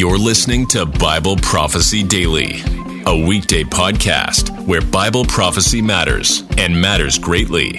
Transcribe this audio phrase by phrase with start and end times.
[0.00, 2.62] You're listening to Bible Prophecy Daily,
[3.04, 7.76] a weekday podcast where Bible prophecy matters and matters greatly.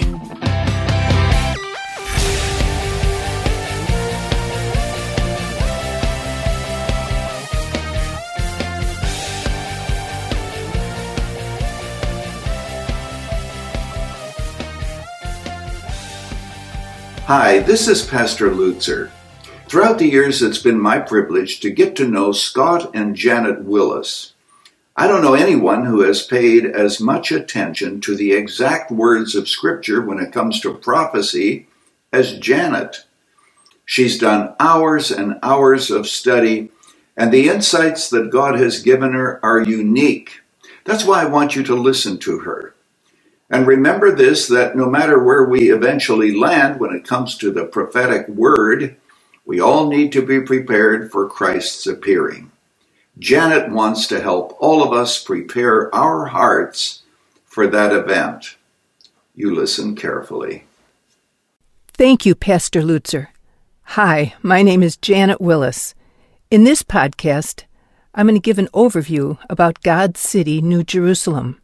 [17.26, 19.10] Hi, this is Pastor Lutzer.
[19.72, 24.34] Throughout the years, it's been my privilege to get to know Scott and Janet Willis.
[24.98, 29.48] I don't know anyone who has paid as much attention to the exact words of
[29.48, 31.68] Scripture when it comes to prophecy
[32.12, 33.06] as Janet.
[33.86, 36.70] She's done hours and hours of study,
[37.16, 40.42] and the insights that God has given her are unique.
[40.84, 42.76] That's why I want you to listen to her.
[43.50, 47.64] And remember this that no matter where we eventually land when it comes to the
[47.64, 48.98] prophetic word,
[49.46, 52.52] we all need to be prepared for Christ's appearing.
[53.20, 57.04] Janet wants to help all of us prepare our hearts
[57.46, 58.58] for that event.
[59.36, 60.66] You listen carefully.
[61.94, 63.28] Thank you, Pastor Lutzer.
[63.84, 65.94] Hi, my name is Janet Willis.
[66.50, 67.64] In this podcast,
[68.16, 71.62] I'm going to give an overview about God's city, New Jerusalem.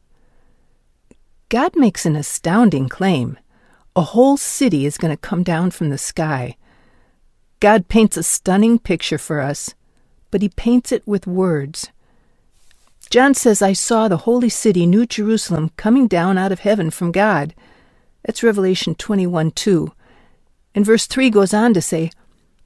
[1.49, 3.37] God makes an astounding claim.
[3.95, 6.57] A whole city is going to come down from the sky.
[7.59, 9.73] God paints a stunning picture for us,
[10.29, 11.91] but he paints it with words.
[13.09, 17.11] John says, I saw the holy city, New Jerusalem, coming down out of heaven from
[17.11, 17.55] God.
[18.23, 19.91] That's Revelation 21 2.
[20.75, 22.11] And verse 3 goes on to say,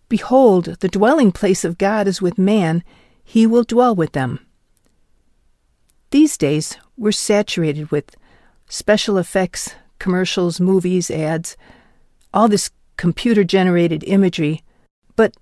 [0.09, 2.84] Behold, the dwelling place of God is with man,
[3.23, 4.45] he will dwell with them.
[6.09, 8.17] These days, we're saturated with
[8.67, 11.56] special effects, commercials, movies, ads,
[12.34, 14.64] all this computer generated imagery.
[15.16, 15.36] But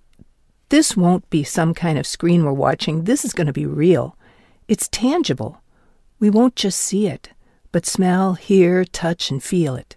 [0.70, 3.04] this won't be some kind of screen we're watching.
[3.04, 4.16] This is going to be real.
[4.68, 5.62] It's tangible.
[6.20, 7.30] We won't just see it,
[7.72, 9.96] but smell, hear, touch, and feel it.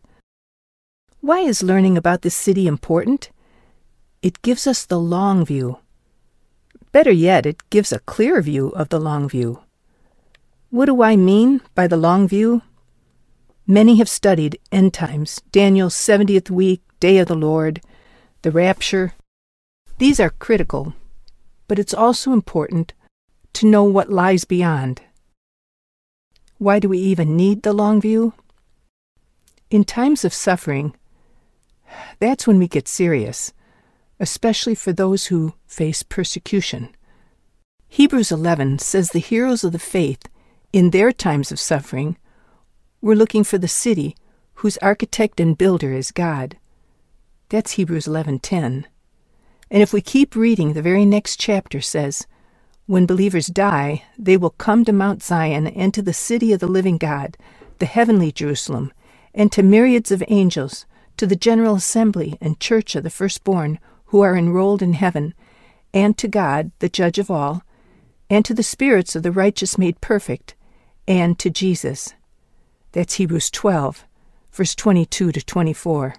[1.21, 3.31] Why is learning about this city important?
[4.23, 5.79] It gives us the long view.
[6.93, 9.61] Better yet, it gives a clear view of the long view.
[10.71, 12.63] What do I mean by the long view?
[13.67, 17.81] Many have studied end times, Daniel's 70th week, day of the Lord,
[18.43, 19.15] the rapture.
[19.99, 20.95] These are critical,
[21.69, 22.93] but it's also important
[23.53, 25.03] to know what lies beyond.
[26.59, 28.35] Why do we even need the long view?
[29.71, 30.95] In times of suffering,
[32.19, 33.53] that's when we get serious,
[34.21, 36.95] especially for those who face persecution.
[37.89, 40.29] Hebrews 11 says the heroes of the faith,
[40.73, 42.17] in their times of suffering,
[43.01, 44.17] we're looking for the city
[44.55, 46.57] whose architect and builder is God.
[47.49, 48.87] That's Hebrews 11:10.
[49.73, 52.27] And if we keep reading, the very next chapter says,
[52.85, 56.67] when believers die, they will come to Mount Zion and to the city of the
[56.67, 57.39] living God,
[57.79, 58.93] the heavenly Jerusalem,
[59.33, 60.85] and to myriads of angels,
[61.17, 65.33] to the general assembly and church of the firstborn who are enrolled in heaven,
[65.95, 67.63] and to God, the judge of all,
[68.29, 70.55] and to the spirits of the righteous made perfect,
[71.09, 72.13] and to Jesus.
[72.93, 74.05] That's Hebrews 12,
[74.53, 76.17] verse 22 to 24.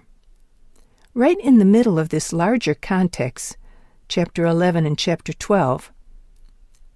[1.16, 3.56] Right in the middle of this larger context,
[4.08, 5.92] chapter 11 and chapter 12,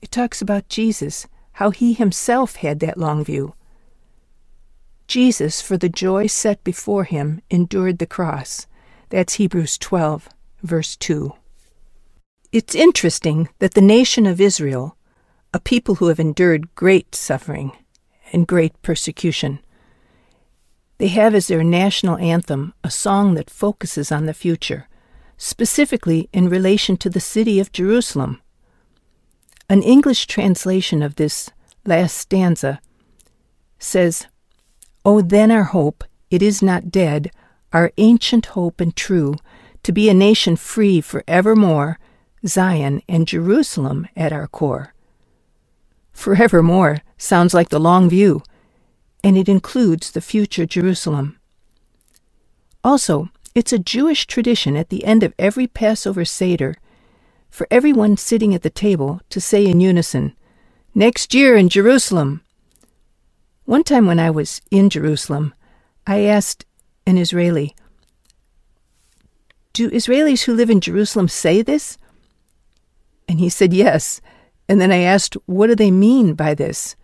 [0.03, 3.55] it talks about Jesus, how he himself had that long view.
[5.07, 8.67] Jesus, for the joy set before him, endured the cross.
[9.11, 10.29] That's Hebrews 12,
[10.65, 11.33] verse 2.
[12.51, 14.97] It's interesting that the nation of Israel,
[15.55, 17.71] a people who have endured great suffering
[18.33, 19.61] and great persecution,
[20.99, 24.89] they have as their national anthem a song that focuses on the future,
[25.37, 28.41] specifically in relation to the city of Jerusalem.
[29.69, 31.51] An English translation of this
[31.85, 32.81] last stanza
[33.79, 34.27] says,
[35.05, 37.31] Oh, then our hope, it is not dead,
[37.73, 39.37] our ancient hope and true,
[39.85, 41.99] to be a nation free for evermore,
[42.47, 44.95] Zion and Jerusalem at our core.
[46.13, 48.43] Forevermore sounds like the long view
[49.23, 51.39] and it includes the future Jerusalem.
[52.85, 56.77] Also, it's a Jewish tradition at the end of every Passover Seder
[57.51, 60.35] for everyone sitting at the table to say in unison,
[60.95, 62.43] Next year in Jerusalem.
[63.65, 65.55] One time when I was in Jerusalem,
[66.07, 66.65] I asked
[67.07, 67.75] an Israeli,
[69.73, 71.99] Do Israelis who live in Jerusalem say this?
[73.29, 74.21] And he said yes.
[74.69, 76.97] And then I asked, What do they mean by this?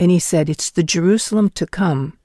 [0.00, 2.18] And he said, It's the Jerusalem to come.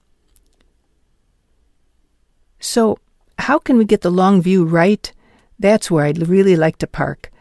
[2.60, 2.98] So,
[3.40, 5.12] how can we get the long view right?
[5.60, 7.32] That's where I'd really like to park.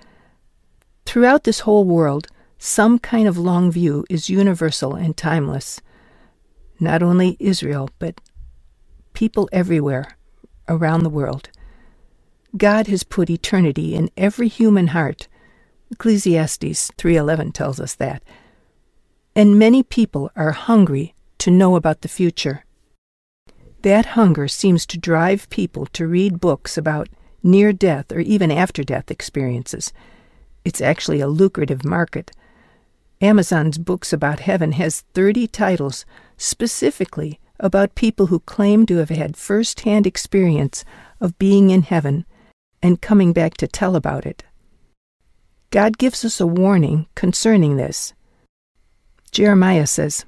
[1.06, 5.80] Throughout this whole world, some kind of long view is universal and timeless.
[6.80, 8.20] Not only Israel, but
[9.12, 10.16] people everywhere
[10.68, 11.50] around the world.
[12.56, 15.28] God has put eternity in every human heart.
[15.90, 18.22] Ecclesiastes 3:11 tells us that.
[19.34, 22.64] And many people are hungry to know about the future.
[23.80, 27.08] That hunger seems to drive people to read books about
[27.42, 29.92] near death or even after death experiences.
[30.64, 32.30] It's actually a lucrative market.
[33.20, 36.04] Amazon's books about heaven has 30 titles
[36.36, 40.84] specifically about people who claim to have had first hand experience
[41.20, 42.26] of being in heaven
[42.82, 44.44] and coming back to tell about it.
[45.70, 48.12] God gives us a warning concerning this.
[49.32, 50.26] Jeremiah says,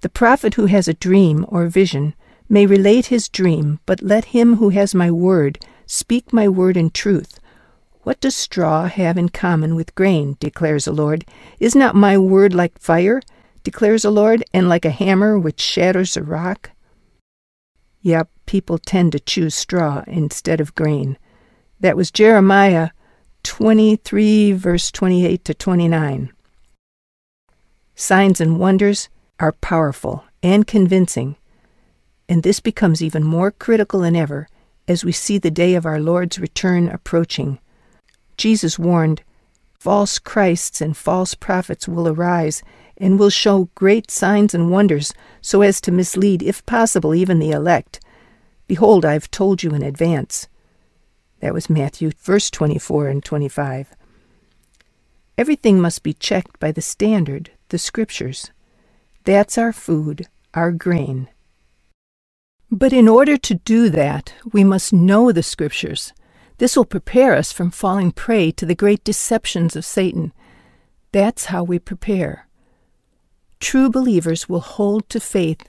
[0.00, 2.14] The prophet who has a dream or vision
[2.48, 6.88] may relate his dream, but let him who has my word speak my word in
[6.88, 7.38] truth.
[8.02, 10.38] What does straw have in common with grain?
[10.40, 11.26] declares the Lord.
[11.60, 13.20] Is not my word like fire?
[13.62, 16.70] declares the Lord, and like a hammer which shatters a rock?
[18.02, 21.18] Yep, people tend to choose straw instead of grain.
[21.80, 22.90] That was Jeremiah
[23.42, 26.33] 23, verse 28 to 29.
[27.94, 29.08] Signs and wonders
[29.38, 31.36] are powerful and convincing,
[32.28, 34.48] and this becomes even more critical than ever
[34.88, 37.58] as we see the day of our Lord's return approaching.
[38.36, 39.22] Jesus warned,
[39.78, 42.62] False Christs and false prophets will arise
[42.96, 47.50] and will show great signs and wonders so as to mislead, if possible, even the
[47.50, 48.00] elect.
[48.66, 50.48] Behold, I have told you in advance.
[51.40, 53.94] That was Matthew, verse 24 and 25.
[55.36, 58.50] Everything must be checked by the standard, the Scriptures.
[59.24, 61.28] That's our food, our grain.
[62.70, 66.12] But in order to do that, we must know the Scriptures.
[66.58, 70.32] This will prepare us from falling prey to the great deceptions of Satan.
[71.10, 72.48] That's how we prepare.
[73.58, 75.68] True believers will hold to faith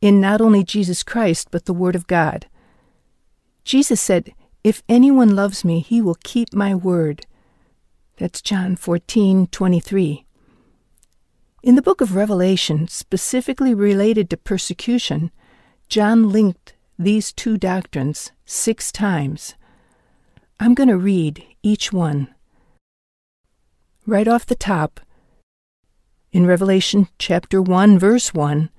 [0.00, 2.46] in not only Jesus Christ, but the Word of God.
[3.64, 7.26] Jesus said, If anyone loves me, he will keep my word.
[8.16, 10.24] That's John 14 23.
[11.64, 15.32] In the book of Revelation, specifically related to persecution,
[15.88, 19.54] John linked these two doctrines six times.
[20.60, 22.32] I'm going to read each one.
[24.06, 25.00] Right off the top,
[26.30, 28.70] in Revelation chapter 1, verse 1,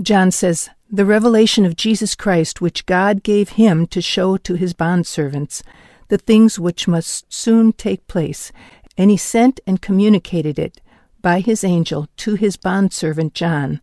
[0.00, 4.72] John says, The revelation of Jesus Christ, which God gave him to show to his
[4.72, 5.62] bondservants,
[6.08, 8.52] the things which must soon take place,
[8.96, 10.80] and he sent and communicated it
[11.20, 13.80] by his angel to his bondservant John,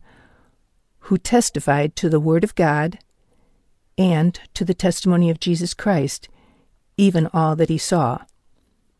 [1.00, 2.98] who testified to the Word of God
[3.98, 6.28] and to the testimony of Jesus Christ,
[6.96, 8.18] even all that he saw.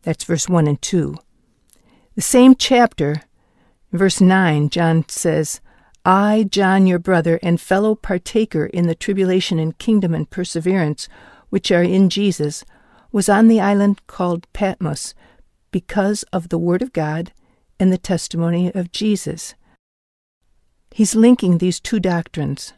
[0.03, 1.15] That's verse 1 and 2.
[2.15, 3.23] The same chapter,
[3.91, 5.59] verse 9, John says,
[6.05, 11.09] I, John, your brother, and fellow partaker in the tribulation and kingdom and perseverance
[11.49, 12.63] which are in Jesus,
[13.15, 15.13] was on the island called Patmos
[15.71, 17.31] because of the Word of God
[17.79, 19.55] and the testimony of Jesus.
[20.91, 22.73] He's linking these two doctrines.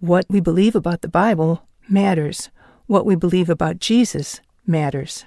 [0.00, 2.50] What we believe about the Bible matters.
[2.88, 5.24] What we believe about Jesus matters.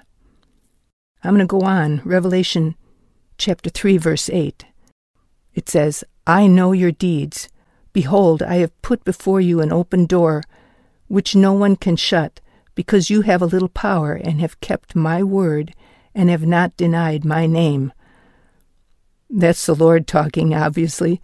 [1.24, 2.00] I'm going to go on.
[2.04, 2.76] Revelation
[3.38, 4.64] chapter 3, verse 8.
[5.54, 7.48] It says, I know your deeds.
[7.92, 10.44] Behold, I have put before you an open door,
[11.08, 12.40] which no one can shut,
[12.78, 15.74] because you have a little power and have kept my word
[16.14, 17.92] and have not denied my name.
[19.28, 21.20] That's the Lord talking, obviously.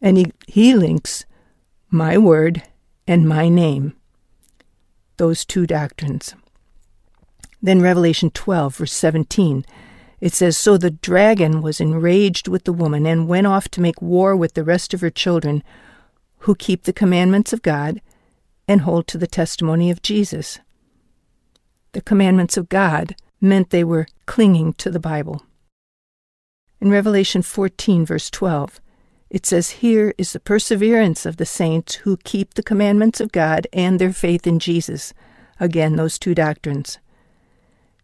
[0.00, 1.26] And he, he links
[1.90, 2.62] my word
[3.06, 3.92] and my name,
[5.18, 6.34] those two doctrines.
[7.60, 9.66] Then Revelation 12, verse 17,
[10.22, 14.00] it says, So the dragon was enraged with the woman and went off to make
[14.00, 15.62] war with the rest of her children
[16.38, 18.00] who keep the commandments of God
[18.66, 20.58] and hold to the testimony of Jesus.
[21.92, 25.42] The commandments of God meant they were clinging to the Bible.
[26.80, 28.80] In Revelation 14, verse 12,
[29.28, 33.66] it says, Here is the perseverance of the saints who keep the commandments of God
[33.72, 35.12] and their faith in Jesus.
[35.58, 36.98] Again, those two doctrines.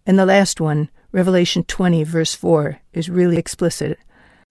[0.04, 3.98] And the last one, Revelation 20, verse 4, is really explicit.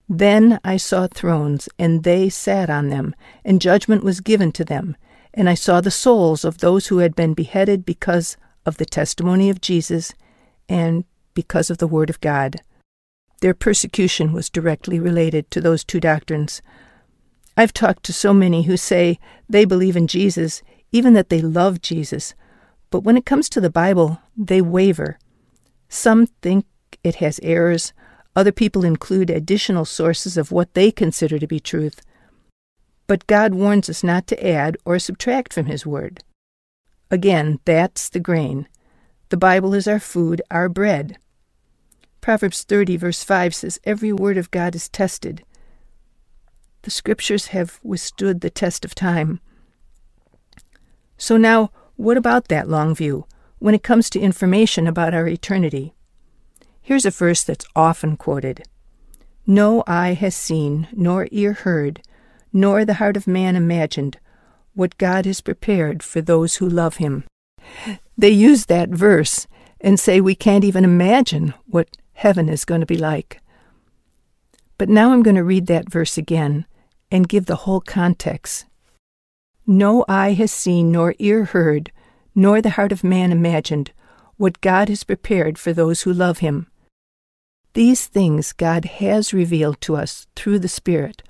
[0.08, 3.14] Then I saw thrones, and they sat on them,
[3.44, 4.96] and judgment was given to them.
[5.34, 8.36] And I saw the souls of those who had been beheaded because
[8.66, 10.12] of the testimony of Jesus
[10.68, 12.56] and because of the Word of God.
[13.40, 16.60] Their persecution was directly related to those two doctrines.
[17.56, 19.18] I've talked to so many who say
[19.48, 22.34] they believe in Jesus, even that they love Jesus,
[22.90, 25.18] but when it comes to the Bible, they waver.
[25.88, 26.66] Some think
[27.02, 27.92] it has errors.
[28.34, 32.02] Other people include additional sources of what they consider to be truth.
[33.06, 36.22] But God warns us not to add or subtract from His Word.
[37.10, 38.68] Again, that's the grain.
[39.28, 41.18] The Bible is our food, our bread.
[42.20, 45.44] Proverbs 30, verse 5 says, Every word of God is tested.
[46.82, 49.40] The Scriptures have withstood the test of time.
[51.16, 53.26] So now, what about that long view
[53.58, 55.94] when it comes to information about our eternity?
[56.82, 58.64] Here's a verse that's often quoted
[59.46, 62.02] No eye has seen, nor ear heard,
[62.52, 64.18] nor the heart of man imagined
[64.76, 67.24] what God has prepared for those who love him.
[68.16, 69.46] They use that verse
[69.80, 73.40] and say we can't even imagine what heaven is going to be like.
[74.78, 76.66] But now I'm going to read that verse again
[77.10, 78.66] and give the whole context.
[79.66, 81.90] No eye has seen, nor ear heard,
[82.34, 83.92] nor the heart of man imagined
[84.36, 86.66] what God has prepared for those who love him.
[87.72, 91.22] These things God has revealed to us through the Spirit,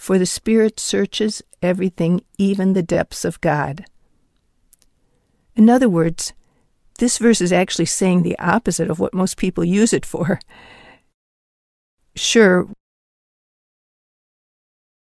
[0.00, 3.84] for the Spirit searches everything, even the depths of God.
[5.54, 6.32] In other words,
[6.98, 10.40] this verse is actually saying the opposite of what most people use it for.
[12.16, 12.66] Sure,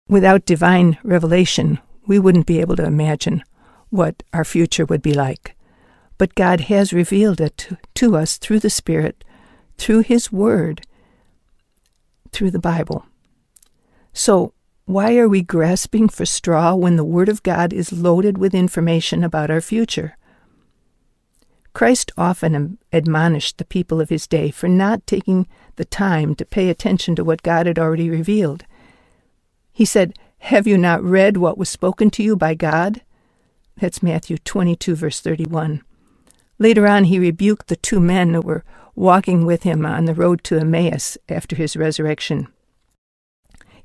[0.08, 3.44] without divine revelation, we wouldn't be able to imagine
[3.90, 5.58] what our future would be like.
[6.18, 9.26] But God has revealed it to, us through the Spirit,
[9.78, 10.88] through His Word,
[12.32, 13.06] through the Bible.
[14.14, 14.54] So,
[14.86, 19.24] why are we grasping for straw when the Word of God is loaded with information
[19.24, 20.18] about our future?
[21.74, 26.70] Christ often admonished the people of his day for not taking the time to pay
[26.70, 28.64] attention to what God had already revealed.
[29.74, 33.02] He said, have you not read what was spoken to you by God?
[33.78, 35.82] That's Matthew 22, verse 31.
[36.60, 38.64] Later on, he rebuked the two men who were
[38.94, 42.48] walking with him on the road to Emmaus after his resurrection.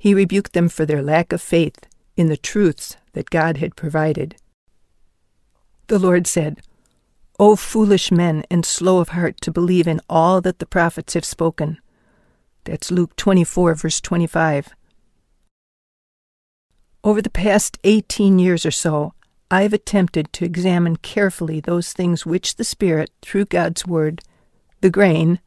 [0.00, 4.34] He rebuked them for their lack of faith in the truths that God had provided.
[5.88, 6.62] The Lord said,
[7.38, 11.26] O foolish men and slow of heart to believe in all that the prophets have
[11.26, 11.78] spoken.
[12.64, 14.70] That's Luke 24, verse 25.
[17.04, 19.12] Over the past 18 years or so,
[19.50, 24.22] I have attempted to examine carefully those things which the Spirit, through God's Word,
[24.80, 25.40] the grain,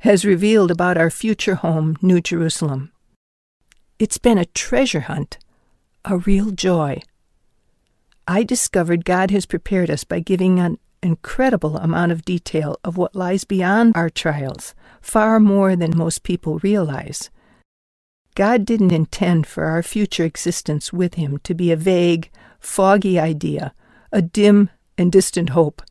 [0.00, 2.92] has revealed about our future home, New Jerusalem.
[4.00, 5.36] It's been a treasure hunt,
[6.06, 7.02] a real joy.
[8.26, 13.14] I discovered God has prepared us by giving an incredible amount of detail of what
[13.14, 17.28] lies beyond our trials, far more than most people realize.
[18.34, 23.74] God didn't intend for our future existence with Him to be a vague, foggy idea,
[24.10, 25.82] a dim and distant hope.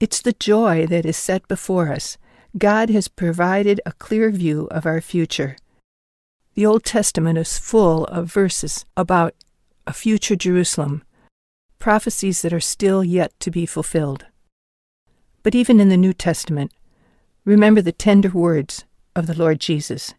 [0.00, 2.18] It's the joy that is set before us.
[2.58, 5.56] God has provided a clear view of our future.
[6.54, 9.34] The Old Testament is full of verses about
[9.86, 11.04] a future Jerusalem,
[11.78, 14.26] prophecies that are still yet to be fulfilled.
[15.44, 16.72] But even in the New Testament,
[17.44, 20.14] remember the tender words of the Lord Jesus.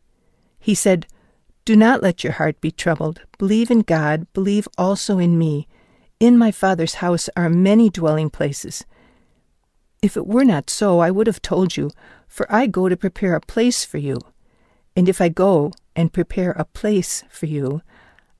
[0.57, 1.05] He said,
[1.65, 3.21] Do not let your heart be troubled.
[3.37, 5.67] Believe in God, believe also in me.
[6.19, 8.85] In my Father's house are many dwelling places.
[10.01, 11.91] If it were not so, I would have told you,
[12.27, 14.17] for I go to prepare a place for you.
[14.95, 17.81] And if I go and prepare a place for you,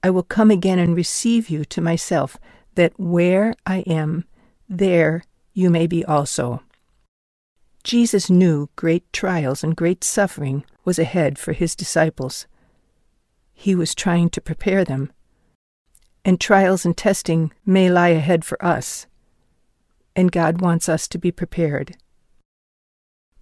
[0.03, 2.37] I will come again and receive you to myself,
[2.75, 4.25] that where I am,
[4.67, 6.63] there you may be also.
[7.83, 12.47] Jesus knew great trials and great suffering was ahead for his disciples.
[13.53, 15.11] He was trying to prepare them.
[16.23, 19.07] And trials and testing may lie ahead for us.
[20.15, 21.97] And God wants us to be prepared.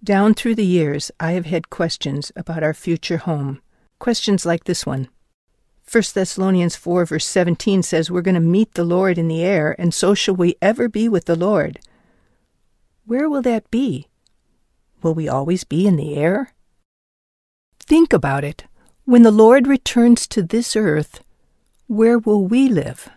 [0.02, 3.60] Down through the years, I have had questions about our future home.
[4.00, 5.08] Questions like this one.
[5.90, 9.76] 1 Thessalonians 4, verse 17 says, We're going to meet the Lord in the air,
[9.78, 11.78] and so shall we ever be with the Lord.
[13.04, 14.08] Where will that be?
[15.02, 16.54] Will we always be in the air?
[17.78, 18.64] Think about it.
[19.04, 21.22] When the Lord returns to this earth,
[21.86, 23.10] where will we live?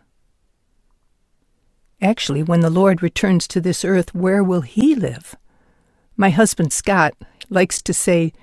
[2.01, 5.35] Actually, when the Lord returns to this earth, where will he live?
[6.17, 7.13] My husband Scott
[7.49, 8.33] likes to say,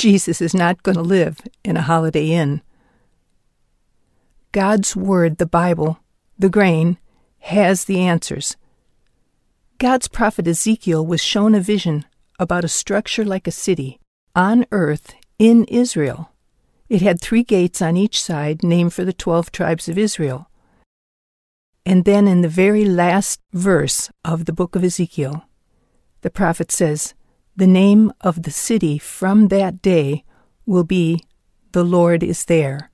[0.00, 2.62] Jesus is not going to live in a Holiday Inn.
[4.50, 6.00] God's Word, the Bible,
[6.38, 6.96] the grain,
[7.40, 8.56] has the answers.
[9.76, 12.06] God's prophet Ezekiel was shown a vision
[12.38, 14.00] about a structure like a city
[14.34, 16.32] on earth in Israel.
[16.88, 20.48] It had three gates on each side, named for the twelve tribes of Israel.
[21.84, 25.44] And then in the very last verse of the book of Ezekiel,
[26.22, 27.12] the prophet says,
[27.56, 30.24] The name of the city from that day
[30.66, 31.24] will be
[31.72, 32.90] The Lord is There.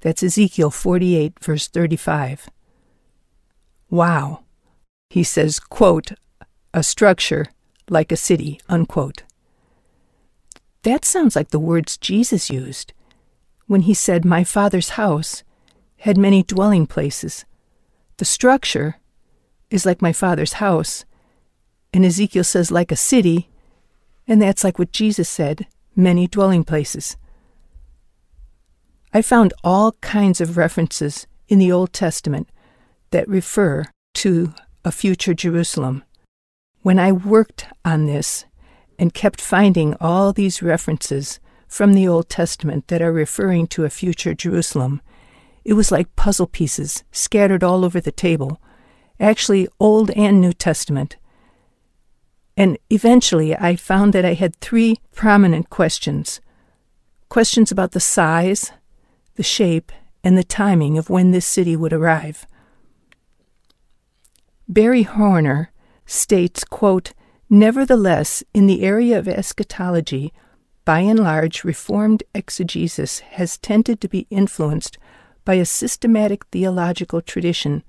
[0.00, 2.48] That's Ezekiel 48, verse 35.
[3.90, 4.44] Wow.
[5.10, 6.12] He says, quote,
[6.72, 7.46] a structure
[7.88, 9.24] like a city, unquote.
[10.82, 12.92] That sounds like the words Jesus used
[13.66, 15.42] when he said, My Father's house
[15.98, 17.44] had many dwelling places.
[18.16, 18.96] The structure
[19.70, 21.04] is like my Father's house,
[21.92, 23.48] and Ezekiel says, like a city,
[24.26, 25.66] and that's like what Jesus said,
[25.96, 27.16] many dwelling places.
[29.12, 32.48] I found all kinds of references in the Old Testament
[33.10, 34.54] that refer to
[34.84, 36.04] a future Jerusalem.
[36.82, 38.44] When I worked on this
[38.98, 43.90] and kept finding all these references from the Old Testament that are referring to a
[43.90, 45.00] future Jerusalem,
[45.64, 48.60] it was like puzzle pieces scattered all over the table,
[49.18, 51.16] actually, Old and New Testament.
[52.60, 56.42] And eventually I found that I had three prominent questions
[57.30, 58.70] questions about the size,
[59.36, 59.90] the shape,
[60.22, 62.46] and the timing of when this city would arrive.
[64.68, 65.70] Barry Horner
[66.04, 67.14] states, quote,
[67.48, 70.30] Nevertheless, in the area of eschatology,
[70.84, 74.98] by and large, Reformed exegesis has tended to be influenced
[75.46, 77.84] by a systematic theological tradition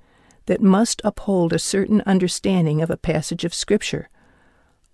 [0.46, 4.08] that must uphold a certain understanding of a passage of Scripture.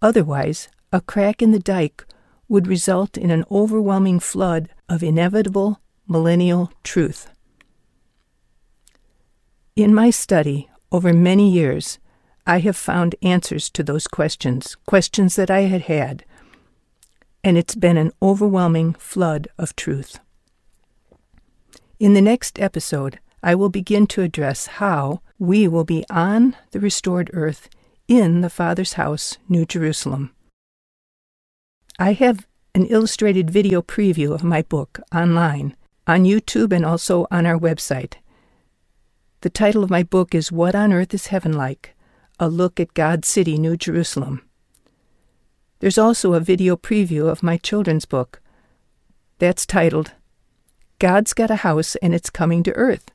[0.02, 2.06] Otherwise, a crack in the dike
[2.48, 7.30] would result in an overwhelming flood of inevitable millennial truth.
[9.76, 12.00] In my study over many years,
[12.46, 16.24] I have found answers to those questions, questions that I had had,
[17.44, 20.20] and it's been an overwhelming flood of truth.
[22.00, 26.80] In the next episode, I will begin to address how we will be on the
[26.80, 27.70] restored earth
[28.08, 30.32] in the Father's house, New Jerusalem.
[32.00, 37.46] I have an illustrated video preview of my book online on YouTube and also on
[37.46, 38.14] our website.
[39.42, 41.96] The title of my book is What on Earth is Heaven Like?
[42.40, 44.42] A Look at God's City, New Jerusalem.
[45.80, 48.42] There's also a video preview of my children's book.
[49.40, 50.14] That's titled
[51.00, 53.12] God's Got a House and It's Coming to Earth,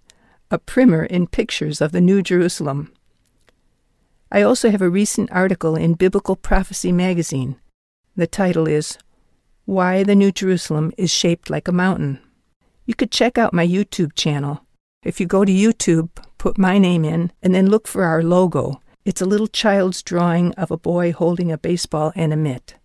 [0.51, 2.93] a primer in pictures of the New Jerusalem.
[4.35, 7.57] I also have a recent article in Biblical Prophecy magazine.
[8.17, 8.97] The title is
[9.67, 12.19] Why the New Jerusalem is Shaped Like a Mountain.
[12.87, 14.65] You could check out my YouTube channel.
[15.03, 18.81] If you go to YouTube, put my name in, and then look for our logo.
[19.05, 22.77] It's a little child's drawing of a boy holding a baseball and a mitt.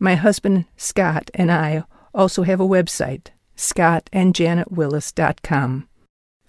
[0.00, 5.88] My husband, Scott, and I also have a website, scottandjanetwillis.com.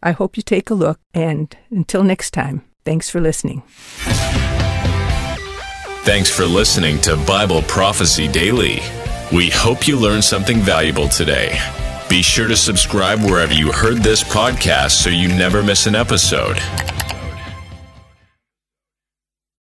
[0.01, 3.63] I hope you take a look, and until next time, thanks for listening.
[6.03, 8.79] Thanks for listening to Bible Prophecy Daily.
[9.31, 11.59] We hope you learned something valuable today.
[12.09, 16.57] Be sure to subscribe wherever you heard this podcast so you never miss an episode.